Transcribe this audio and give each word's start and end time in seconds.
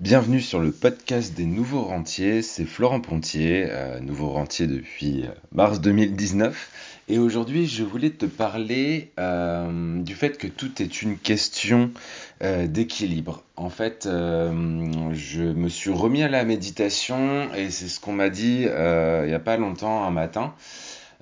Bienvenue 0.00 0.40
sur 0.40 0.58
le 0.58 0.72
podcast 0.72 1.34
des 1.34 1.46
nouveaux 1.46 1.84
rentiers, 1.84 2.42
c'est 2.42 2.64
Florent 2.64 3.00
Pontier, 3.00 3.66
euh, 3.68 4.00
nouveau 4.00 4.28
rentier 4.28 4.66
depuis 4.66 5.22
euh, 5.22 5.30
mars 5.52 5.80
2019. 5.80 7.04
Et 7.08 7.20
aujourd'hui, 7.20 7.68
je 7.68 7.84
voulais 7.84 8.10
te 8.10 8.26
parler 8.26 9.12
euh, 9.20 10.02
du 10.02 10.16
fait 10.16 10.36
que 10.36 10.48
tout 10.48 10.82
est 10.82 11.02
une 11.02 11.16
question 11.16 11.92
d'équilibre. 12.40 13.44
En 13.56 13.70
fait, 13.70 14.04
je 14.04 15.42
me 15.42 15.68
suis 15.68 15.90
remis 15.90 16.22
à 16.22 16.28
la 16.28 16.44
méditation 16.44 17.54
et 17.54 17.70
c'est 17.70 17.88
ce 17.88 18.00
qu'on 18.00 18.12
m'a 18.12 18.30
dit 18.30 18.62
il 18.62 19.26
n'y 19.26 19.34
a 19.34 19.42
pas 19.42 19.56
longtemps 19.56 20.04
un 20.04 20.10
matin. 20.10 20.54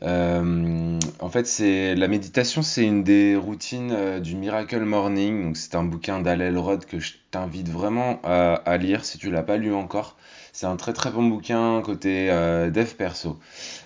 Euh, 0.03 0.99
en 1.21 1.29
fait, 1.29 1.47
c'est 1.47 1.95
la 1.95 2.09
méditation, 2.09 2.63
c'est 2.63 2.85
une 2.85 3.05
des 3.05 3.37
routines 3.37 3.93
euh, 3.93 4.21
du 4.21 4.35
Miracle 4.35 4.81
Morning. 4.81 5.55
C'est 5.55 5.75
un 5.77 5.85
bouquin 5.85 6.21
d'Alel 6.21 6.59
Rod 6.59 6.85
que 6.85 6.99
je 6.99 7.15
t'invite 7.31 7.69
vraiment 7.69 8.21
à, 8.25 8.77
lire 8.79 9.05
si 9.05 9.19
tu 9.19 9.31
l'as 9.31 9.43
pas 9.43 9.57
lu 9.57 9.73
encore. 9.73 10.17
C'est 10.53 10.67
un 10.67 10.77
très 10.77 10.93
très 10.93 11.11
bon 11.11 11.27
bouquin 11.29 11.81
côté 11.83 12.31
euh, 12.31 12.71
dev 12.71 12.95
perso. 12.95 13.39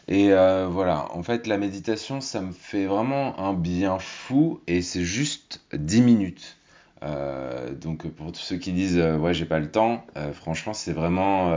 Et 0.08 0.30
voilà, 0.30 1.08
en 1.12 1.22
fait, 1.22 1.46
la 1.46 1.58
méditation, 1.58 2.20
ça 2.20 2.40
me 2.40 2.52
fait 2.52 2.86
vraiment 2.86 3.38
un 3.38 3.52
bien 3.52 3.98
fou 3.98 4.60
et 4.66 4.82
c'est 4.82 5.04
juste 5.04 5.60
10 5.72 6.02
minutes. 6.02 6.56
donc, 7.80 8.08
pour 8.08 8.32
tous 8.32 8.40
ceux 8.40 8.56
qui 8.56 8.72
disent 8.72 8.98
ouais, 8.98 9.34
j'ai 9.34 9.46
pas 9.46 9.58
le 9.58 9.70
temps, 9.70 10.04
franchement, 10.32 10.74
c'est 10.74 10.92
vraiment 10.92 11.52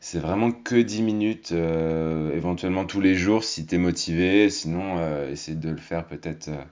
c'est 0.00 0.18
vraiment 0.18 0.50
que 0.50 0.76
10 0.76 1.02
minutes, 1.02 1.52
euh, 1.52 2.34
éventuellement 2.34 2.86
tous 2.86 3.02
les 3.02 3.14
jours 3.14 3.44
si 3.44 3.66
tu 3.66 3.74
es 3.74 3.78
motivé, 3.78 4.48
sinon 4.48 4.96
euh, 4.98 5.34
de 5.48 5.68
le 5.68 5.76
faire 5.76 6.06
peut-être 6.06 6.48
euh, 6.48 6.64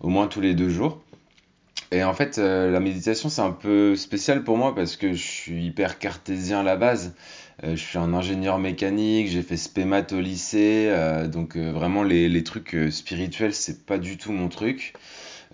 au 0.00 0.08
moins 0.08 0.26
tous 0.26 0.42
les 0.42 0.54
deux 0.54 0.68
jours. 0.68 1.00
Et 1.90 2.04
en 2.04 2.14
fait, 2.14 2.38
la 2.38 2.80
méditation, 2.80 3.28
c'est 3.28 3.42
un 3.42 3.52
peu 3.52 3.94
spécial 3.94 4.42
pour 4.42 4.56
moi 4.56 4.74
parce 4.74 4.96
que 4.96 5.12
je 5.12 5.22
suis 5.22 5.66
hyper 5.66 6.00
cartésien 6.00 6.60
à 6.60 6.62
la 6.64 6.74
base. 6.74 7.14
je 7.62 7.76
suis 7.76 7.96
un 7.96 8.12
ingénieur 8.12 8.58
mécanique, 8.58 9.28
j'ai 9.28 9.42
fait 9.42 9.56
SPEMAT 9.56 10.12
au 10.12 10.20
lycée, 10.20 10.92
donc 11.30 11.56
vraiment 11.56 12.02
les, 12.02 12.28
les 12.28 12.42
trucs 12.42 12.76
spirituels, 12.90 13.54
c'est 13.54 13.86
pas 13.86 13.98
du 13.98 14.16
tout 14.16 14.32
mon 14.32 14.48
truc. 14.48 14.94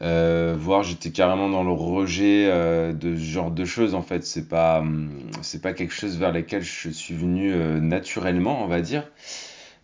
Euh, 0.01 0.57
voire 0.59 0.83
j'étais 0.83 1.11
carrément 1.11 1.48
dans 1.48 1.62
le 1.62 1.71
rejet 1.71 2.47
euh, 2.47 2.93
de 2.93 3.15
ce 3.15 3.23
genre 3.23 3.51
de 3.51 3.65
choses 3.65 3.95
en 3.95 4.03
fait. 4.03 4.25
C'est 4.25 4.48
pas 4.48 4.81
hum, 4.81 5.11
c'est 5.43 5.61
pas 5.61 5.73
quelque 5.75 5.93
chose 5.93 6.19
vers 6.19 6.33
lequel 6.33 6.62
je 6.62 6.89
suis 6.91 7.15
venu 7.15 7.53
euh, 7.53 7.79
naturellement 7.81 8.65
on 8.65 8.67
va 8.67 8.81
dire. 8.81 9.09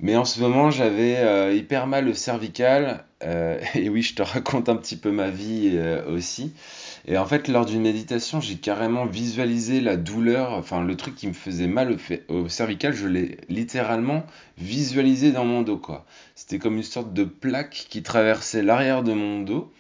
Mais 0.00 0.16
en 0.16 0.24
ce 0.24 0.40
moment 0.40 0.70
j'avais 0.70 1.56
hyper 1.56 1.88
mal 1.88 2.08
au 2.08 2.14
cervical 2.14 3.04
et 3.74 3.88
oui 3.88 4.02
je 4.02 4.14
te 4.14 4.22
raconte 4.22 4.68
un 4.68 4.76
petit 4.76 4.96
peu 4.96 5.10
ma 5.10 5.28
vie 5.28 5.76
aussi. 6.08 6.52
Et 7.08 7.18
en 7.18 7.26
fait 7.26 7.48
lors 7.48 7.66
d'une 7.66 7.82
méditation 7.82 8.40
j'ai 8.40 8.54
carrément 8.56 9.06
visualisé 9.06 9.80
la 9.80 9.96
douleur 9.96 10.52
enfin 10.52 10.84
le 10.84 10.96
truc 10.96 11.16
qui 11.16 11.26
me 11.26 11.32
faisait 11.32 11.66
mal 11.66 11.96
au, 12.28 12.32
au 12.32 12.48
cervical 12.48 12.94
je 12.94 13.08
l'ai 13.08 13.38
littéralement 13.48 14.24
visualisé 14.56 15.32
dans 15.32 15.44
mon 15.44 15.62
dos 15.62 15.78
quoi. 15.78 16.06
C'était 16.36 16.60
comme 16.60 16.76
une 16.76 16.84
sorte 16.84 17.12
de 17.12 17.24
plaque 17.24 17.86
qui 17.90 18.04
traversait 18.04 18.62
l'arrière 18.62 19.02
de 19.02 19.12
mon 19.12 19.40
dos 19.40 19.72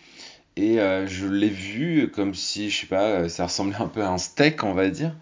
et 0.58 0.80
euh, 0.80 1.06
je 1.06 1.28
l'ai 1.28 1.48
vu 1.48 2.10
comme 2.12 2.34
si, 2.34 2.68
je 2.68 2.80
sais 2.80 2.86
pas, 2.86 3.04
euh, 3.04 3.28
ça 3.28 3.44
ressemblait 3.44 3.76
un 3.76 3.86
peu 3.86 4.02
à 4.02 4.08
un 4.08 4.18
steak, 4.18 4.64
on 4.64 4.72
va 4.72 4.88
dire. 4.88 5.14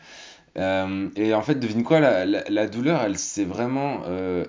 Euh, 0.57 1.11
et 1.15 1.35
en 1.35 1.43
fait, 1.43 1.57
devine 1.57 1.85
quoi, 1.85 2.01
la, 2.01 2.67
douleur, 2.67 3.03
elle 3.03 3.19
s'est 3.19 3.45
vraiment 3.45 4.03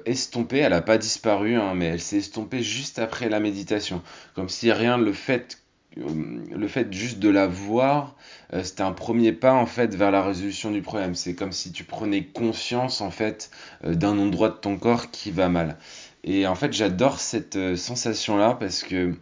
estompée. 0.06 0.60
Elle 0.60 0.72
n'a 0.72 0.82
pas 0.82 0.98
disparu, 0.98 1.56
hein, 1.56 1.74
mais 1.76 1.88
elle 1.88 2.00
s'est 2.00 2.20
estompée 2.20 2.64
juste 2.64 3.00
après 3.00 3.28
la 3.28 3.42
méditation. 3.42 4.02
Comme 4.34 4.48
si 4.48 4.72
rien, 4.72 4.98
le 4.98 5.12
fait, 5.12 5.62
le 5.98 6.68
fait 6.70 6.94
juste 6.94 7.20
de 7.20 7.28
la 7.28 7.48
voir, 7.48 8.16
c'était 8.64 8.84
un 8.84 8.94
premier 8.94 9.34
pas 9.34 9.54
en 9.54 9.66
fait 9.66 9.94
vers 9.94 10.12
la 10.12 10.24
résolution 10.24 10.72
du 10.72 10.82
problème. 10.82 11.16
C'est 11.16 11.36
comme 11.36 11.52
si 11.52 11.74
tu 11.74 11.84
prenais 11.84 12.24
conscience 12.24 13.02
en 13.02 13.12
fait 13.12 13.52
d'un 13.84 14.18
endroit 14.18 14.50
de 14.50 14.56
ton 14.56 14.78
corps 14.78 15.12
qui 15.12 15.32
va 15.32 15.50
mal. 15.50 15.78
Et 16.24 16.48
en 16.48 16.56
fait, 16.56 16.72
j'adore 16.72 17.20
cette 17.20 17.76
sensation-là 17.76 18.56
parce 18.58 18.84
que 18.84 19.14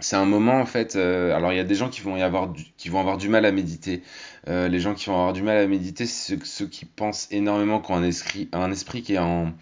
c'est 0.00 0.16
un 0.16 0.24
moment 0.24 0.60
en 0.60 0.66
fait. 0.66 0.96
Euh, 0.96 1.34
alors 1.34 1.52
il 1.52 1.56
y 1.56 1.60
a 1.60 1.64
des 1.64 1.74
gens 1.74 1.88
qui 1.88 2.00
vont 2.00 2.20
avoir 2.22 2.48
du, 2.48 3.28
mal 3.28 3.44
à 3.44 3.52
méditer. 3.52 4.02
Euh, 4.48 4.68
les 4.68 4.80
gens 4.80 4.94
qui 4.94 5.06
vont 5.06 5.14
avoir 5.14 5.32
du 5.32 5.42
mal 5.42 5.56
à 5.56 5.66
méditer, 5.66 6.06
c'est 6.06 6.44
ceux, 6.44 6.66
qui 6.66 6.84
pensent 6.84 7.28
énormément, 7.30 7.80
qui 7.80 7.92
ont 7.92 7.96
un 7.96 8.02
esprit, 8.02 8.48
un 8.52 8.70
esprit 8.70 9.02
qui 9.02 9.14
est 9.14 9.18
en 9.18 9.52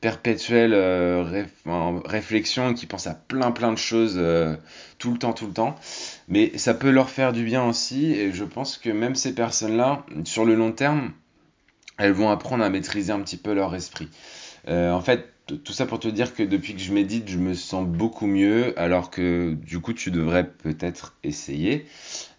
perpétuelle 0.00 0.74
euh, 0.74 1.44
réflexion, 2.04 2.74
qui 2.74 2.86
pense 2.86 3.06
à 3.06 3.14
plein 3.14 3.52
plein 3.52 3.70
de 3.72 3.78
choses 3.78 4.20
tout 4.98 5.12
le 5.12 5.18
temps, 5.18 5.32
tout 5.32 5.46
le 5.46 5.52
temps. 5.52 5.76
Mais 6.28 6.56
ça 6.58 6.74
peut 6.74 6.90
leur 6.90 7.10
faire 7.10 7.32
du 7.32 7.44
bien 7.44 7.64
aussi. 7.64 8.12
Et 8.12 8.32
je 8.32 8.44
pense 8.44 8.78
que 8.78 8.90
même 8.90 9.14
ces 9.14 9.34
personnes-là, 9.34 10.04
sur 10.24 10.44
le 10.44 10.54
long 10.54 10.72
terme, 10.72 11.12
elles 11.98 12.12
vont 12.12 12.30
apprendre 12.30 12.64
à 12.64 12.70
maîtriser 12.70 13.12
un 13.12 13.20
petit 13.20 13.36
peu 13.36 13.52
leur 13.52 13.74
esprit. 13.74 14.08
en 14.66 15.00
fait, 15.00 15.31
tout 15.46 15.72
ça 15.72 15.86
pour 15.86 15.98
te 15.98 16.08
dire 16.08 16.34
que 16.34 16.42
depuis 16.42 16.74
que 16.74 16.80
je 16.80 16.92
médite, 16.92 17.28
je 17.28 17.38
me 17.38 17.54
sens 17.54 17.86
beaucoup 17.86 18.26
mieux, 18.26 18.78
alors 18.78 19.10
que 19.10 19.54
du 19.54 19.80
coup, 19.80 19.92
tu 19.92 20.10
devrais 20.10 20.48
peut-être 20.48 21.14
essayer. 21.24 21.86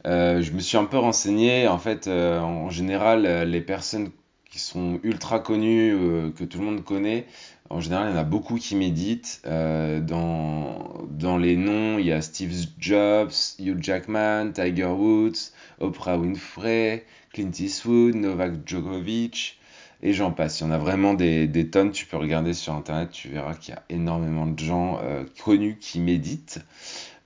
Euh, 0.06 0.42
je 0.42 0.52
me 0.52 0.60
suis 0.60 0.78
un 0.78 0.86
peu 0.86 0.98
renseigné. 0.98 1.68
En 1.68 1.80
fait, 1.80 2.08
euh, 2.08 2.40
en 2.40 2.70
général, 2.70 3.26
euh, 3.26 3.46
les 3.46 3.62
personnes 3.62 4.10
qui 4.50 4.60
sont 4.60 5.00
ultra 5.04 5.40
connues, 5.40 5.98
que 6.36 6.44
tout 6.44 6.60
le 6.60 6.66
monde 6.66 6.84
connaît, 6.84 7.26
en 7.72 7.80
général, 7.80 8.10
il 8.10 8.12
y 8.12 8.14
en 8.16 8.22
a 8.22 8.24
beaucoup 8.24 8.58
qui 8.58 8.76
méditent. 8.76 9.42
dans, 9.46 11.08
dans 11.10 11.38
les 11.38 11.56
noms, 11.56 11.98
il 11.98 12.06
y 12.06 12.12
a 12.12 12.22
Steve 12.22 12.54
Jobs, 12.78 13.32
Hugh 13.58 13.82
Jackman, 13.82 14.52
Tiger 14.52 14.94
Woods, 14.96 15.54
Oprah 15.80 16.20
Winfrey, 16.20 17.04
Clint 17.34 17.52
Eastwood, 17.60 18.14
Novak 18.14 18.68
Djokovic 18.68 19.58
et 20.04 20.14
j'en 20.14 20.32
passe. 20.32 20.60
Il 20.60 20.66
y 20.66 20.68
en 20.68 20.72
a 20.72 20.78
vraiment 20.78 21.16
des, 21.16 21.70
tonnes. 21.72 21.92
Tu 21.92 22.06
peux 22.06 22.18
regarder 22.18 22.54
sur 22.54 22.74
internet, 22.74 23.10
tu 23.12 23.30
verras 23.30 23.56
qu'il 23.56 23.74
y 23.74 23.78
a 23.78 23.84
énormément 23.90 24.46
de 24.46 24.60
gens 24.60 25.00
euh, 25.02 25.24
connus 25.44 25.78
qui 25.80 26.00
méditent. 26.00 26.60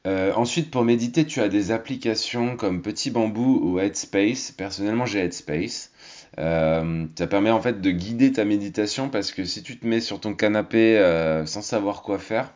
Euh, 0.06 0.32
ensuite, 0.36 0.72
pour 0.72 0.86
méditer, 0.86 1.26
tu 1.26 1.42
as 1.42 1.50
des 1.50 1.72
applications 1.72 2.56
comme 2.56 2.82
Petit 2.82 3.10
Bambou 3.10 3.60
ou 3.62 3.80
Headspace. 3.80 4.52
Personnellement, 4.52 5.06
j'ai 5.06 5.20
Headspace. 5.20 5.92
Euh, 6.40 7.06
ça 7.18 7.26
permet 7.26 7.50
en 7.50 7.60
fait 7.60 7.82
de 7.82 7.90
guider 7.90 8.32
ta 8.32 8.46
méditation 8.46 9.10
parce 9.10 9.32
que 9.32 9.44
si 9.44 9.64
tu 9.64 9.78
te 9.78 9.88
mets 9.88 10.00
sur 10.00 10.20
ton 10.20 10.36
canapé 10.36 11.02
sans 11.46 11.64
savoir 11.64 12.04
quoi 12.04 12.20
faire, 12.20 12.54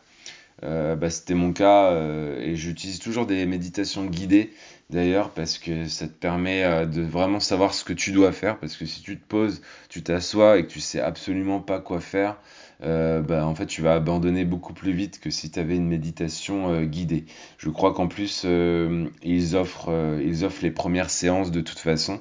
bah, 0.60 1.10
c'était 1.10 1.34
mon 1.34 1.52
cas 1.52 1.96
et 2.38 2.54
j'utilise 2.54 2.98
toujours 2.98 3.26
des 3.26 3.46
méditations 3.46 4.04
guidées 4.04 4.52
d'ailleurs 4.92 5.30
parce 5.30 5.58
que 5.58 5.86
ça 5.88 6.06
te 6.06 6.12
permet 6.12 6.62
euh, 6.62 6.86
de 6.86 7.02
vraiment 7.02 7.40
savoir 7.40 7.74
ce 7.74 7.82
que 7.84 7.92
tu 7.92 8.12
dois 8.12 8.32
faire 8.32 8.58
parce 8.58 8.76
que 8.76 8.86
si 8.86 9.02
tu 9.02 9.18
te 9.18 9.26
poses, 9.26 9.62
tu 9.88 10.02
t'assois 10.02 10.58
et 10.58 10.66
que 10.66 10.70
tu 10.70 10.80
sais 10.80 11.00
absolument 11.00 11.60
pas 11.60 11.80
quoi 11.80 12.00
faire, 12.00 12.36
euh, 12.84 13.22
bah, 13.22 13.46
en 13.46 13.54
fait 13.54 13.66
tu 13.66 13.82
vas 13.82 13.94
abandonner 13.94 14.44
beaucoup 14.44 14.74
plus 14.74 14.92
vite 14.92 15.18
que 15.20 15.30
si 15.30 15.50
tu 15.50 15.58
avais 15.58 15.76
une 15.76 15.88
méditation 15.88 16.72
euh, 16.72 16.84
guidée. 16.84 17.24
Je 17.58 17.70
crois 17.70 17.94
qu'en 17.94 18.06
plus 18.06 18.44
ils, 18.44 19.56
offrent, 19.56 20.18
ils 20.22 20.44
offrent 20.44 20.62
les 20.62 20.70
premières 20.70 21.10
séances 21.10 21.50
de 21.50 21.60
toute 21.60 21.78
façon. 21.78 22.20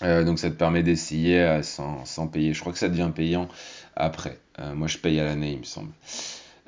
donc 0.00 0.38
ça 0.38 0.50
te 0.50 0.56
permet 0.56 0.82
d'essayer 0.82 1.60
sans, 1.62 2.04
sans, 2.04 2.26
payer. 2.26 2.54
Je 2.54 2.60
crois 2.60 2.72
que 2.72 2.78
ça 2.78 2.88
devient 2.88 3.10
payant 3.14 3.48
après. 3.96 4.38
moi 4.74 4.88
je 4.88 4.98
paye 4.98 5.20
à 5.20 5.24
l'année 5.24 5.52
il 5.52 5.58
me 5.58 5.64
semble. 5.64 5.90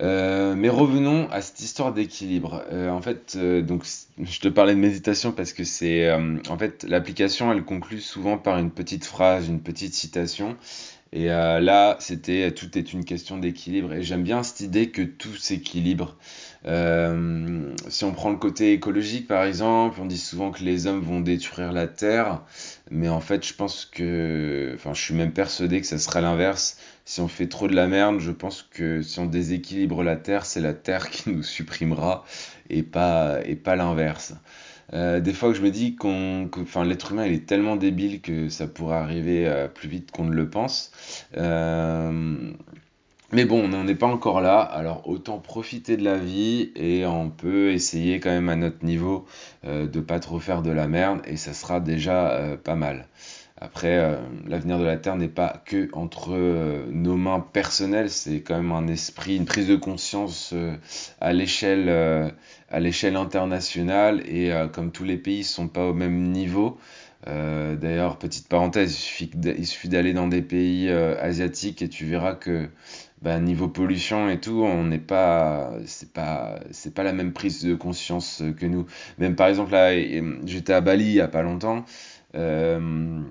Euh, 0.02 0.54
mais 0.54 0.68
revenons 0.68 1.28
à 1.30 1.40
cette 1.40 1.60
histoire 1.60 1.92
d'équilibre. 1.92 2.62
Euh, 2.70 2.90
en 2.90 3.00
fait, 3.00 3.34
euh, 3.36 3.62
donc 3.62 3.84
je 4.22 4.40
te 4.40 4.48
parlais 4.48 4.74
de 4.74 4.80
méditation 4.80 5.32
parce 5.32 5.54
que 5.54 5.64
c'est 5.64 6.12
en 6.12 6.58
fait 6.58 6.84
l'application, 6.84 7.50
elle 7.52 7.64
conclut 7.64 8.00
souvent 8.00 8.36
par 8.36 8.58
une 8.58 8.70
petite 8.70 9.04
phrase, 9.04 9.48
une 9.48 9.60
petite 9.60 9.94
citation. 9.94 10.56
Et 11.12 11.26
là, 11.26 11.96
c'était 12.00 12.52
tout 12.52 12.76
est 12.76 12.92
une 12.92 13.04
question 13.04 13.38
d'équilibre. 13.38 13.94
Et 13.94 14.02
j'aime 14.02 14.22
bien 14.22 14.42
cette 14.42 14.60
idée 14.60 14.90
que 14.90 15.02
tout 15.02 15.34
s'équilibre. 15.34 16.16
Si 16.66 18.04
on 18.04 18.12
prend 18.12 18.30
le 18.30 18.36
côté 18.36 18.72
écologique, 18.72 19.28
par 19.28 19.44
exemple, 19.44 20.00
on 20.00 20.06
dit 20.06 20.18
souvent 20.18 20.50
que 20.50 20.62
les 20.64 20.86
hommes 20.86 21.00
vont 21.00 21.20
détruire 21.20 21.72
la 21.72 21.86
terre, 21.86 22.42
mais 22.90 23.08
en 23.08 23.20
fait, 23.20 23.46
je 23.46 23.54
pense 23.54 23.84
que, 23.86 24.72
enfin, 24.74 24.92
je 24.94 25.00
suis 25.00 25.14
même 25.14 25.32
persuadé 25.32 25.80
que 25.80 25.86
ça 25.86 25.98
sera 25.98 26.20
l'inverse 26.20 26.78
si 27.06 27.20
on 27.20 27.28
fait 27.28 27.46
trop 27.46 27.68
de 27.68 27.74
la 27.74 27.86
merde, 27.86 28.18
je 28.18 28.32
pense 28.32 28.62
que 28.62 29.00
si 29.00 29.20
on 29.20 29.26
déséquilibre 29.26 30.02
la 30.02 30.16
Terre, 30.16 30.44
c'est 30.44 30.60
la 30.60 30.74
Terre 30.74 31.08
qui 31.10 31.30
nous 31.30 31.42
supprimera 31.42 32.24
et 32.68 32.82
pas, 32.82 33.38
et 33.46 33.54
pas 33.54 33.76
l'inverse. 33.76 34.34
Euh, 34.92 35.20
des 35.20 35.32
fois 35.32 35.50
que 35.50 35.56
je 35.56 35.62
me 35.62 35.70
dis 35.70 35.96
qu'on, 35.96 36.48
que 36.50 36.84
l'être 36.84 37.10
humain 37.10 37.26
il 37.26 37.32
est 37.32 37.46
tellement 37.46 37.74
débile 37.74 38.20
que 38.20 38.48
ça 38.48 38.68
pourrait 38.68 38.98
arriver 38.98 39.48
euh, 39.48 39.66
plus 39.66 39.88
vite 39.88 40.10
qu'on 40.12 40.24
ne 40.24 40.34
le 40.34 40.48
pense. 40.48 40.92
Euh, 41.36 42.52
mais 43.32 43.44
bon, 43.44 43.64
on 43.64 43.68
n'en 43.68 43.86
est 43.88 43.94
pas 43.94 44.06
encore 44.06 44.40
là, 44.40 44.60
alors 44.60 45.08
autant 45.08 45.38
profiter 45.38 45.96
de 45.96 46.04
la 46.04 46.16
vie 46.16 46.72
et 46.76 47.06
on 47.06 47.30
peut 47.30 47.72
essayer 47.72 48.20
quand 48.20 48.30
même 48.30 48.48
à 48.48 48.56
notre 48.56 48.84
niveau 48.84 49.26
de 49.64 50.00
pas 50.00 50.20
trop 50.20 50.38
faire 50.38 50.62
de 50.62 50.70
la 50.70 50.86
merde 50.86 51.20
et 51.26 51.36
ça 51.36 51.52
sera 51.52 51.80
déjà 51.80 52.56
pas 52.62 52.76
mal. 52.76 53.06
Après, 53.58 53.96
euh, 53.96 54.16
l'avenir 54.46 54.78
de 54.78 54.84
la 54.84 54.98
Terre 54.98 55.16
n'est 55.16 55.28
pas 55.28 55.62
que 55.64 55.88
entre 55.94 56.34
euh, 56.34 56.84
nos 56.90 57.16
mains 57.16 57.40
personnelles, 57.40 58.10
c'est 58.10 58.42
quand 58.42 58.56
même 58.56 58.72
un 58.72 58.86
esprit, 58.86 59.36
une 59.36 59.46
prise 59.46 59.66
de 59.66 59.76
conscience 59.76 60.50
euh, 60.52 60.76
à 61.22 61.32
l'échelle 61.32 61.88
à 62.68 62.80
l'échelle 62.80 63.16
internationale 63.16 64.22
et 64.28 64.50
comme 64.72 64.90
tous 64.90 65.04
les 65.04 65.16
pays 65.16 65.38
ne 65.38 65.44
sont 65.44 65.68
pas 65.68 65.86
au 65.86 65.94
même 65.94 66.32
niveau, 66.32 66.78
D'ailleurs, 67.26 68.18
petite 68.18 68.48
parenthèse, 68.48 68.92
il 69.20 69.66
suffit 69.66 69.88
d'aller 69.88 70.12
dans 70.12 70.28
des 70.28 70.42
pays 70.42 70.88
asiatiques 70.90 71.82
et 71.82 71.88
tu 71.88 72.04
verras 72.04 72.34
que 72.34 72.68
bah, 73.22 73.40
niveau 73.40 73.68
pollution 73.68 74.28
et 74.28 74.40
tout, 74.40 74.62
on 74.62 74.84
n'est 74.84 74.98
pas, 74.98 75.72
c'est 75.86 76.12
pas, 76.12 76.60
c'est 76.70 76.94
pas 76.94 77.02
la 77.02 77.12
même 77.12 77.32
prise 77.32 77.64
de 77.64 77.74
conscience 77.74 78.42
que 78.58 78.66
nous. 78.66 78.86
Même 79.18 79.36
par 79.36 79.48
exemple 79.48 79.72
là, 79.72 79.94
j'étais 80.44 80.72
à 80.74 80.80
Bali 80.80 81.04
il 81.04 81.12
y 81.12 81.20
a 81.20 81.28
pas 81.28 81.42
longtemps. 81.42 81.84
Euh, 82.34 83.22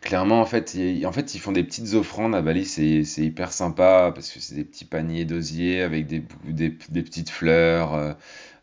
clairement, 0.00 0.40
en 0.40 0.46
fait, 0.46 0.76
en 1.04 1.12
fait, 1.12 1.34
ils 1.34 1.40
font 1.40 1.52
des 1.52 1.64
petites 1.64 1.94
offrandes 1.94 2.34
à 2.34 2.42
Bali, 2.42 2.64
c'est, 2.64 3.02
hyper 3.18 3.52
sympa 3.52 4.12
parce 4.14 4.30
que 4.30 4.40
c'est 4.40 4.54
des 4.54 4.64
petits 4.64 4.84
paniers 4.84 5.24
d'osier 5.24 5.82
avec 5.82 6.06
des, 6.06 6.22
des, 6.44 6.70
petites 6.70 7.30
fleurs, 7.30 7.94
euh, 7.94 8.12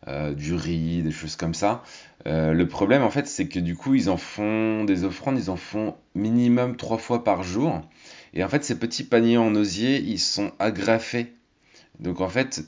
euh, 0.08 0.34
du 0.34 0.54
riz, 0.54 1.02
des 1.02 1.10
choses 1.12 1.36
comme 1.36 1.54
ça. 1.54 1.82
le 2.26 2.64
problème, 2.64 3.02
en 3.02 3.10
fait, 3.10 3.26
c'est 3.26 3.48
que 3.48 3.60
du 3.60 3.76
coup, 3.76 3.94
ils 3.94 4.08
en 4.10 4.16
font 4.16 4.84
des 4.84 5.04
offrandes, 5.04 5.38
ils 5.38 5.50
en 5.50 5.56
font 5.56 5.94
minimum 6.14 6.76
trois 6.76 6.98
fois 6.98 7.22
par 7.22 7.42
jour. 7.42 7.82
Et 8.34 8.44
en 8.44 8.48
fait, 8.48 8.64
ces 8.64 8.78
petits 8.78 9.04
paniers 9.04 9.38
en 9.38 9.54
osier, 9.54 9.98
ils 10.00 10.18
sont 10.18 10.52
agrafés. 10.58 11.32
Donc 12.00 12.20
en 12.20 12.28
fait, 12.28 12.64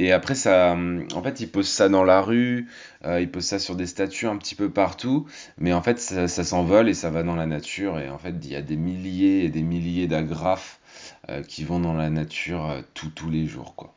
et 0.00 0.12
après 0.12 0.34
ça, 0.34 0.74
en 1.14 1.22
fait, 1.22 1.40
ils 1.40 1.48
posent 1.50 1.68
ça 1.68 1.90
dans 1.90 2.04
la 2.04 2.22
rue, 2.22 2.68
euh, 3.04 3.20
ils 3.20 3.30
posent 3.30 3.44
ça 3.44 3.58
sur 3.58 3.76
des 3.76 3.86
statues 3.86 4.28
un 4.28 4.38
petit 4.38 4.54
peu 4.54 4.70
partout, 4.70 5.26
mais 5.58 5.74
en 5.74 5.82
fait, 5.82 5.98
ça, 5.98 6.26
s'envole 6.28 6.88
et 6.88 6.94
ça 6.94 7.10
va 7.10 7.22
dans 7.22 7.36
la 7.36 7.44
nature. 7.44 7.98
Et 7.98 8.08
en 8.08 8.16
fait, 8.16 8.34
il 8.42 8.50
y 8.50 8.56
a 8.56 8.62
des 8.62 8.76
milliers 8.76 9.44
et 9.44 9.50
des 9.50 9.62
milliers 9.62 10.06
d'agrafes 10.06 10.80
euh, 11.28 11.42
qui 11.42 11.64
vont 11.64 11.80
dans 11.80 11.92
la 11.92 12.08
nature 12.08 12.70
euh, 12.70 12.80
tous 12.94 13.28
les 13.28 13.46
jours, 13.46 13.74
quoi. 13.74 13.94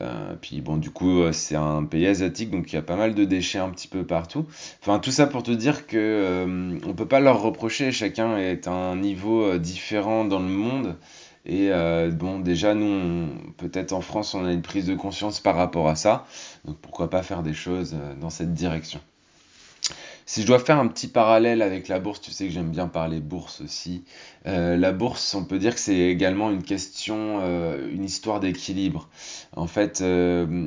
Euh, 0.00 0.34
puis 0.40 0.60
bon, 0.60 0.76
du 0.76 0.90
coup, 0.90 1.20
euh, 1.20 1.32
c'est 1.32 1.56
un 1.56 1.84
pays 1.84 2.06
asiatique, 2.06 2.50
donc 2.50 2.72
il 2.72 2.76
y 2.76 2.78
a 2.78 2.82
pas 2.82 2.96
mal 2.96 3.14
de 3.14 3.24
déchets 3.24 3.58
un 3.58 3.70
petit 3.70 3.88
peu 3.88 4.04
partout. 4.04 4.46
Enfin, 4.80 4.98
tout 4.98 5.10
ça 5.10 5.26
pour 5.26 5.42
te 5.42 5.50
dire 5.50 5.86
que 5.86 5.96
euh, 5.98 6.78
on 6.86 6.94
peut 6.94 7.06
pas 7.06 7.20
leur 7.20 7.42
reprocher, 7.42 7.92
chacun 7.92 8.38
est 8.38 8.66
à 8.66 8.72
un 8.72 8.96
niveau 8.96 9.58
différent 9.58 10.24
dans 10.24 10.40
le 10.40 10.48
monde. 10.48 10.96
Et 11.44 11.70
bon, 12.12 12.38
déjà, 12.38 12.72
nous, 12.74 13.26
peut-être 13.56 13.92
en 13.92 14.00
France, 14.00 14.34
on 14.34 14.44
a 14.44 14.52
une 14.52 14.62
prise 14.62 14.86
de 14.86 14.94
conscience 14.94 15.40
par 15.40 15.56
rapport 15.56 15.88
à 15.88 15.96
ça. 15.96 16.24
Donc 16.64 16.76
pourquoi 16.78 17.10
pas 17.10 17.24
faire 17.24 17.42
des 17.42 17.54
choses 17.54 17.96
dans 18.20 18.30
cette 18.30 18.54
direction. 18.54 19.00
Si 20.24 20.42
je 20.42 20.46
dois 20.46 20.58
faire 20.58 20.78
un 20.78 20.86
petit 20.86 21.08
parallèle 21.08 21.62
avec 21.62 21.88
la 21.88 21.98
bourse, 21.98 22.20
tu 22.20 22.30
sais 22.30 22.46
que 22.46 22.52
j'aime 22.52 22.70
bien 22.70 22.86
parler 22.86 23.20
bourse 23.20 23.60
aussi. 23.60 24.04
Euh, 24.46 24.76
la 24.76 24.92
bourse, 24.92 25.34
on 25.34 25.44
peut 25.44 25.58
dire 25.58 25.74
que 25.74 25.80
c'est 25.80 25.98
également 25.98 26.50
une 26.50 26.62
question, 26.62 27.40
euh, 27.42 27.90
une 27.92 28.04
histoire 28.04 28.40
d'équilibre. 28.40 29.08
En 29.56 29.66
fait, 29.66 30.00
euh, 30.00 30.66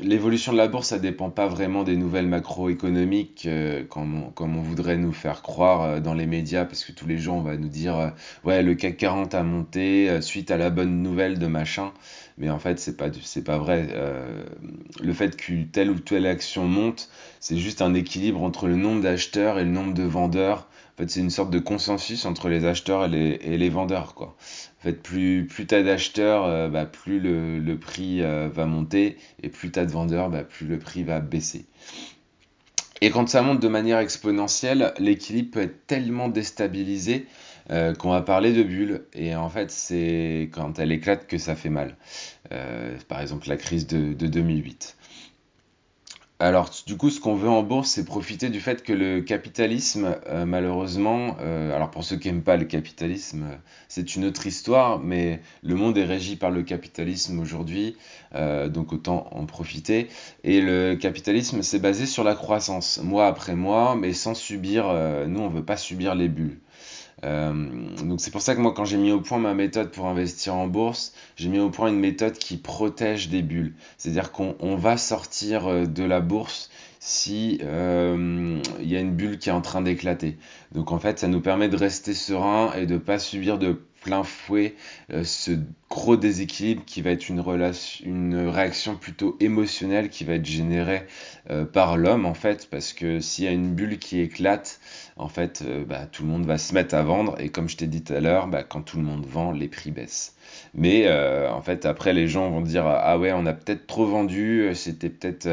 l'évolution 0.00 0.52
de 0.52 0.56
la 0.56 0.68
bourse, 0.68 0.88
ça 0.88 0.98
dépend 0.98 1.30
pas 1.30 1.46
vraiment 1.46 1.84
des 1.84 1.96
nouvelles 1.96 2.26
macroéconomiques 2.26 3.48
comme 3.88 4.24
on, 4.24 4.30
comme, 4.30 4.56
on, 4.56 4.62
voudrait 4.62 4.96
nous 4.96 5.12
faire 5.12 5.42
croire 5.42 6.00
dans 6.00 6.14
les 6.14 6.26
médias, 6.26 6.64
parce 6.64 6.84
que 6.84 6.92
tous 6.92 7.06
les 7.06 7.18
jours 7.18 7.36
on 7.36 7.42
va 7.42 7.56
nous 7.56 7.68
dire 7.68 8.12
ouais 8.44 8.62
le 8.62 8.74
CAC 8.74 8.96
40 8.96 9.34
a 9.34 9.42
monté 9.42 10.20
suite 10.22 10.50
à 10.50 10.56
la 10.56 10.70
bonne 10.70 11.02
nouvelle 11.02 11.38
de 11.38 11.46
machin. 11.46 11.92
Mais 12.36 12.50
en 12.50 12.58
fait, 12.58 12.78
c'est 12.78 12.96
pas 12.96 13.10
c'est 13.22 13.44
pas 13.44 13.58
vrai. 13.58 13.88
le 15.00 15.12
fait 15.12 15.36
que 15.36 15.62
telle 15.70 15.90
ou 15.90 15.98
telle 16.00 16.26
action 16.26 16.66
monte, 16.66 17.08
c'est 17.38 17.56
juste 17.56 17.80
un 17.80 17.94
équilibre 17.94 18.42
entre 18.42 18.66
le 18.66 18.76
nombre 18.76 19.02
d'acheteurs 19.02 19.58
et 19.58 19.64
le 19.64 19.70
nombre 19.70 19.94
de 19.94 20.02
vendeurs. 20.02 20.66
En 20.94 21.02
fait, 21.02 21.10
c'est 21.10 21.20
une 21.20 21.30
sorte 21.30 21.50
de 21.50 21.58
consensus 21.58 22.24
entre 22.24 22.48
les 22.48 22.64
acheteurs 22.64 23.12
et 23.12 23.58
les, 23.58 23.68
vendeurs. 23.68 24.14
En 24.16 24.32
fait, 24.78 25.02
plus, 25.02 25.44
plus 25.44 25.66
tu 25.66 25.82
d'acheteurs, 25.82 26.44
euh, 26.44 26.68
bah, 26.68 26.86
plus 26.86 27.18
le, 27.18 27.58
le 27.58 27.78
prix 27.78 28.22
euh, 28.22 28.48
va 28.52 28.64
monter, 28.66 29.16
et 29.42 29.48
plus 29.48 29.72
tu 29.72 29.80
as 29.80 29.86
de 29.86 29.90
vendeurs, 29.90 30.30
bah, 30.30 30.44
plus 30.44 30.68
le 30.68 30.78
prix 30.78 31.02
va 31.02 31.18
baisser. 31.18 31.66
Et 33.00 33.10
quand 33.10 33.28
ça 33.28 33.42
monte 33.42 33.58
de 33.58 33.66
manière 33.66 33.98
exponentielle, 33.98 34.94
l'équilibre 35.00 35.50
peut 35.50 35.62
être 35.62 35.86
tellement 35.88 36.28
déstabilisé 36.28 37.26
euh, 37.70 37.94
qu'on 37.94 38.10
va 38.10 38.22
parler 38.22 38.52
de 38.52 38.62
bulle. 38.62 39.06
Et 39.14 39.34
en 39.34 39.48
fait, 39.48 39.70
c'est 39.70 40.50
quand 40.52 40.78
elle 40.78 40.92
éclate 40.92 41.26
que 41.26 41.38
ça 41.38 41.54
fait 41.54 41.70
mal. 41.70 41.96
par 43.08 43.20
exemple, 43.20 43.48
la 43.48 43.56
crise 43.56 43.86
de, 43.86 44.12
de 44.12 44.26
2008. 44.26 44.96
Alors, 46.40 46.68
du 46.86 46.96
coup, 46.96 47.10
ce 47.10 47.20
qu'on 47.20 47.36
veut 47.36 47.48
en 47.48 47.62
bourse, 47.62 47.90
c'est 47.90 48.04
profiter 48.04 48.50
du 48.50 48.60
fait 48.60 48.82
que 48.82 48.92
le 48.92 49.20
capitalisme, 49.20 50.16
euh, 50.26 50.44
malheureusement, 50.44 51.36
euh, 51.40 51.74
alors 51.74 51.92
pour 51.92 52.02
ceux 52.02 52.16
qui 52.16 52.26
n'aiment 52.28 52.42
pas 52.42 52.56
le 52.56 52.64
capitalisme, 52.64 53.44
euh, 53.44 53.56
c'est 53.88 54.16
une 54.16 54.24
autre 54.24 54.44
histoire, 54.46 54.98
mais 54.98 55.40
le 55.62 55.76
monde 55.76 55.96
est 55.96 56.04
régi 56.04 56.34
par 56.34 56.50
le 56.50 56.62
capitalisme 56.62 57.38
aujourd'hui, 57.38 57.96
donc 58.34 58.92
autant 58.92 59.28
en 59.30 59.46
profiter. 59.46 60.08
Et 60.42 60.60
le 60.60 60.96
capitalisme, 60.96 61.62
c'est 61.62 61.78
basé 61.78 62.04
sur 62.04 62.24
la 62.24 62.34
croissance, 62.34 63.00
mois 63.02 63.26
après 63.26 63.54
mois, 63.54 63.94
mais 63.94 64.12
sans 64.12 64.34
subir, 64.34 64.86
nous, 65.28 65.40
on 65.40 65.48
ne 65.48 65.54
veut 65.54 65.64
pas 65.64 65.76
subir 65.76 66.16
les 66.16 66.28
bulles. 66.28 66.58
Euh, 67.22 67.52
donc 68.02 68.20
c'est 68.20 68.30
pour 68.30 68.42
ça 68.42 68.54
que 68.54 68.60
moi 68.60 68.72
quand 68.74 68.84
j'ai 68.84 68.96
mis 68.96 69.12
au 69.12 69.20
point 69.20 69.38
ma 69.38 69.54
méthode 69.54 69.90
pour 69.90 70.06
investir 70.06 70.54
en 70.54 70.66
bourse, 70.66 71.14
j'ai 71.36 71.48
mis 71.48 71.58
au 71.58 71.70
point 71.70 71.88
une 71.88 72.00
méthode 72.00 72.34
qui 72.34 72.56
protège 72.56 73.28
des 73.28 73.42
bulles. 73.42 73.74
C'est-à-dire 73.96 74.32
qu'on 74.32 74.76
va 74.76 74.96
sortir 74.96 75.66
euh, 75.66 75.86
de 75.86 76.04
la 76.04 76.20
bourse 76.20 76.70
si 77.00 77.60
euh, 77.62 78.60
il 78.80 78.88
y 78.90 78.96
a 78.96 79.00
une 79.00 79.14
bulle 79.14 79.38
qui 79.38 79.50
est 79.50 79.52
en 79.52 79.60
train 79.60 79.82
d'éclater. 79.82 80.38
Donc 80.72 80.90
en 80.90 80.98
fait 80.98 81.18
ça 81.18 81.28
nous 81.28 81.40
permet 81.40 81.68
de 81.68 81.76
rester 81.76 82.14
serein 82.14 82.72
et 82.74 82.86
de 82.86 82.96
pas 82.96 83.18
subir 83.18 83.58
de 83.58 83.80
plein 84.04 84.22
fouet 84.22 84.74
euh, 85.12 85.24
ce 85.24 85.52
gros 85.88 86.16
déséquilibre 86.16 86.82
qui 86.84 87.00
va 87.00 87.10
être 87.10 87.28
une, 87.30 87.40
réaction 88.48 88.96
plutôt 88.96 89.36
émotionnelle 89.40 90.10
qui 90.10 90.24
va 90.24 90.34
être 90.34 90.44
générée 90.44 91.06
euh, 91.50 91.64
par 91.64 91.96
l'homme 91.96 92.26
en 92.26 92.34
fait 92.34 92.68
parce 92.70 92.92
que 92.92 93.18
s'il 93.18 93.46
y 93.46 93.48
a 93.48 93.50
une 93.50 93.74
bulle 93.74 93.98
qui 93.98 94.20
éclate 94.20 94.78
en 95.16 95.28
fait 95.28 95.62
euh, 95.66 95.84
bah, 95.84 96.06
tout 96.06 96.22
le 96.22 96.28
monde 96.28 96.44
va 96.44 96.58
se 96.58 96.74
mettre 96.74 96.94
à 96.94 97.02
vendre 97.02 97.40
et 97.40 97.48
comme 97.48 97.68
je 97.68 97.78
t'ai 97.78 97.86
dit 97.86 98.04
tout 98.04 98.12
à 98.12 98.20
l'heure 98.20 98.46
bah, 98.46 98.62
quand 98.62 98.82
tout 98.82 98.98
le 98.98 99.04
monde 99.04 99.24
vend 99.26 99.52
les 99.52 99.68
prix 99.68 99.90
baissent. 99.90 100.36
Mais 100.74 101.10
en 101.48 101.62
fait 101.62 101.86
après 101.86 102.12
les 102.12 102.28
gens 102.28 102.50
vont 102.50 102.60
dire 102.60 102.86
ah 102.86 103.18
ouais 103.18 103.32
on 103.32 103.46
a 103.46 103.52
peut-être 103.52 103.86
trop 103.86 104.06
vendu 104.06 104.70
c'était 104.74 105.08
peut-être 105.08 105.48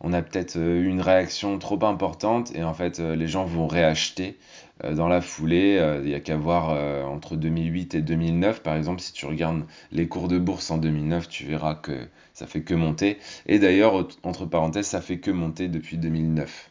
on 0.00 0.12
a 0.12 0.20
peut-être 0.20 0.56
eu 0.56 0.86
une 0.86 1.00
réaction 1.00 1.58
trop 1.58 1.82
importante 1.84 2.54
et 2.54 2.62
en 2.62 2.74
fait 2.74 2.98
les 2.98 3.28
gens 3.28 3.44
vont 3.44 3.66
réacheter 3.66 4.36
dans 4.82 5.08
la 5.08 5.20
foulée. 5.20 5.78
Euh, 5.78 6.00
il 6.02 6.08
n'y 6.08 6.14
a 6.14 6.20
qu'à 6.20 6.36
voir 6.36 6.70
euh, 6.70 7.04
entre 7.04 7.36
2008 7.36 7.94
et 7.94 8.02
2009, 8.02 8.62
par 8.62 8.76
exemple, 8.76 9.00
si 9.00 9.12
tu 9.12 9.26
regardes 9.26 9.64
les 9.92 10.08
cours 10.08 10.28
de 10.28 10.38
bourse 10.38 10.70
en 10.70 10.78
2009, 10.78 11.28
tu 11.28 11.46
verras 11.46 11.74
que 11.74 11.92
ça 12.34 12.46
fait 12.46 12.62
que 12.62 12.74
monter. 12.74 13.18
Et 13.46 13.58
d'ailleurs, 13.58 14.08
entre 14.22 14.46
parenthèses, 14.46 14.86
ça 14.86 15.00
fait 15.00 15.18
que 15.18 15.30
monter 15.30 15.68
depuis 15.68 15.96
2009. 15.98 16.70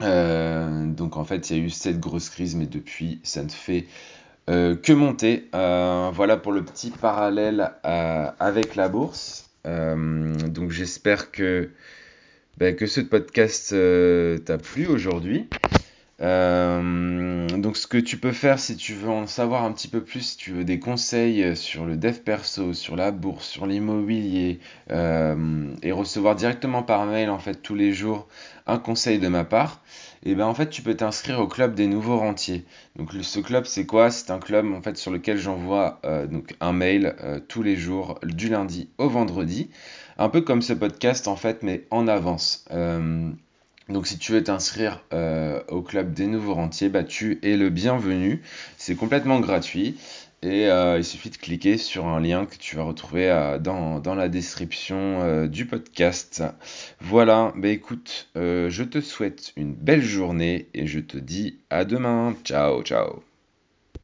donc 0.00 1.16
en 1.16 1.24
fait, 1.24 1.50
il 1.50 1.56
y 1.56 1.60
a 1.60 1.62
eu 1.62 1.70
cette 1.70 2.00
grosse 2.00 2.30
crise, 2.30 2.56
mais 2.56 2.66
depuis, 2.66 3.20
ça 3.22 3.42
ne 3.42 3.48
fait 3.48 3.86
que 4.46 4.92
monter. 4.92 5.48
voilà 5.52 6.36
pour 6.36 6.52
le 6.52 6.64
petit 6.64 6.90
parallèle 6.90 7.72
avec 7.82 8.74
la 8.76 8.88
bourse. 8.88 9.50
donc 9.64 10.70
j'espère 10.70 11.30
que, 11.30 11.70
ben, 12.58 12.74
que 12.74 12.86
ce 12.86 13.00
podcast 13.00 13.74
t'a 14.44 14.58
plu 14.58 14.86
aujourd'hui. 14.86 15.48
Euh, 16.22 17.48
donc 17.48 17.76
ce 17.76 17.88
que 17.88 17.98
tu 17.98 18.16
peux 18.16 18.30
faire 18.30 18.60
si 18.60 18.76
tu 18.76 18.94
veux 18.94 19.10
en 19.10 19.26
savoir 19.26 19.64
un 19.64 19.72
petit 19.72 19.88
peu 19.88 20.02
plus, 20.02 20.20
si 20.20 20.36
tu 20.36 20.52
veux 20.52 20.64
des 20.64 20.78
conseils 20.78 21.56
sur 21.56 21.84
le 21.84 21.96
dev 21.96 22.18
perso, 22.20 22.74
sur 22.74 22.94
la 22.94 23.10
bourse, 23.10 23.46
sur 23.48 23.66
l'immobilier, 23.66 24.60
euh, 24.92 25.74
et 25.82 25.90
recevoir 25.90 26.36
directement 26.36 26.82
par 26.84 27.06
mail 27.06 27.28
en 27.28 27.38
fait 27.38 27.56
tous 27.56 27.74
les 27.74 27.92
jours 27.92 28.28
un 28.68 28.78
conseil 28.78 29.18
de 29.18 29.26
ma 29.26 29.42
part, 29.42 29.80
et 30.24 30.30
eh 30.30 30.34
ben 30.36 30.46
en 30.46 30.54
fait 30.54 30.70
tu 30.70 30.82
peux 30.82 30.94
t'inscrire 30.94 31.40
au 31.40 31.48
club 31.48 31.74
des 31.74 31.88
nouveaux 31.88 32.18
rentiers. 32.18 32.64
Donc 32.94 33.10
ce 33.20 33.40
club 33.40 33.64
c'est 33.66 33.86
quoi? 33.86 34.12
C'est 34.12 34.30
un 34.30 34.38
club 34.38 34.72
en 34.72 34.80
fait 34.80 34.96
sur 34.96 35.10
lequel 35.10 35.38
j'envoie 35.38 36.00
euh, 36.04 36.28
un 36.60 36.72
mail 36.72 37.16
tous 37.48 37.64
les 37.64 37.74
jours 37.74 38.20
du 38.22 38.48
lundi 38.48 38.90
au 38.98 39.08
vendredi, 39.08 39.70
un 40.18 40.28
peu 40.28 40.40
comme 40.42 40.62
ce 40.62 40.72
podcast 40.72 41.26
en 41.26 41.36
fait 41.36 41.64
mais 41.64 41.84
en 41.90 42.06
avance. 42.06 42.64
Donc 43.88 44.06
si 44.06 44.18
tu 44.18 44.32
veux 44.32 44.42
t'inscrire 44.42 45.02
euh, 45.12 45.60
au 45.68 45.82
club 45.82 46.12
des 46.12 46.26
nouveaux 46.26 46.54
rentiers, 46.54 46.88
bah, 46.88 47.04
tu 47.04 47.38
es 47.42 47.56
le 47.56 47.70
bienvenu. 47.70 48.42
C'est 48.76 48.94
complètement 48.94 49.40
gratuit. 49.40 49.96
Et 50.44 50.68
euh, 50.68 50.98
il 50.98 51.04
suffit 51.04 51.30
de 51.30 51.36
cliquer 51.36 51.78
sur 51.78 52.06
un 52.06 52.20
lien 52.20 52.46
que 52.46 52.56
tu 52.56 52.74
vas 52.74 52.82
retrouver 52.82 53.30
euh, 53.30 53.58
dans, 53.58 54.00
dans, 54.00 54.16
la 54.16 54.28
description 54.28 55.46
du 55.46 55.66
podcast. 55.66 56.42
Voilà, 57.00 57.52
bah 57.56 57.68
écoute, 57.68 58.28
je 58.34 58.82
te 58.82 59.00
souhaite 59.00 59.52
une 59.56 59.74
belle 59.74 60.02
journée 60.02 60.68
et 60.74 60.86
je 60.86 60.98
te 60.98 61.16
dis 61.16 61.60
à 61.70 61.84
demain. 61.84 62.34
Ciao, 62.44 62.82
ciao. 62.82 63.22